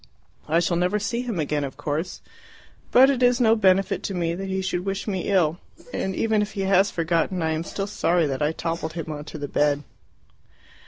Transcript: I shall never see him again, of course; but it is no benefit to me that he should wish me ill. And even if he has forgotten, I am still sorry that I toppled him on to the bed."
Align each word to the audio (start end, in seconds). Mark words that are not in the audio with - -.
I 0.49 0.59
shall 0.61 0.77
never 0.77 0.97
see 0.97 1.21
him 1.21 1.39
again, 1.39 1.63
of 1.63 1.77
course; 1.77 2.21
but 2.91 3.11
it 3.11 3.21
is 3.21 3.39
no 3.39 3.55
benefit 3.55 4.01
to 4.01 4.15
me 4.15 4.33
that 4.33 4.47
he 4.47 4.63
should 4.63 4.83
wish 4.83 5.07
me 5.07 5.27
ill. 5.27 5.59
And 5.93 6.15
even 6.15 6.41
if 6.41 6.53
he 6.53 6.61
has 6.61 6.89
forgotten, 6.89 7.43
I 7.43 7.51
am 7.51 7.63
still 7.63 7.85
sorry 7.85 8.25
that 8.25 8.41
I 8.41 8.51
toppled 8.51 8.93
him 8.93 9.11
on 9.11 9.25
to 9.25 9.37
the 9.37 9.47
bed." 9.47 9.83